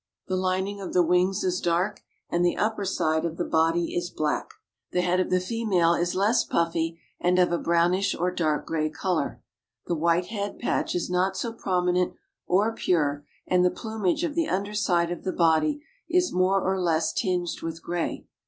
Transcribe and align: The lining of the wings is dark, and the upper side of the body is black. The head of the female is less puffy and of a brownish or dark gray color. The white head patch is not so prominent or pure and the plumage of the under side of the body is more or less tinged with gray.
The 0.27 0.35
lining 0.35 0.81
of 0.81 0.93
the 0.93 1.03
wings 1.03 1.43
is 1.43 1.61
dark, 1.61 2.01
and 2.27 2.43
the 2.43 2.57
upper 2.57 2.85
side 2.85 3.23
of 3.23 3.37
the 3.37 3.45
body 3.45 3.95
is 3.95 4.09
black. 4.09 4.49
The 4.93 5.01
head 5.03 5.19
of 5.19 5.29
the 5.29 5.39
female 5.39 5.93
is 5.93 6.15
less 6.15 6.43
puffy 6.43 6.99
and 7.19 7.37
of 7.37 7.51
a 7.51 7.59
brownish 7.59 8.15
or 8.15 8.31
dark 8.31 8.65
gray 8.65 8.89
color. 8.89 9.43
The 9.85 9.93
white 9.93 10.25
head 10.25 10.57
patch 10.57 10.95
is 10.95 11.11
not 11.11 11.37
so 11.37 11.53
prominent 11.53 12.15
or 12.47 12.73
pure 12.73 13.25
and 13.45 13.63
the 13.63 13.69
plumage 13.69 14.23
of 14.23 14.33
the 14.33 14.49
under 14.49 14.73
side 14.73 15.11
of 15.11 15.23
the 15.23 15.31
body 15.31 15.83
is 16.09 16.33
more 16.33 16.59
or 16.61 16.81
less 16.81 17.13
tinged 17.13 17.61
with 17.61 17.83
gray. 17.83 18.25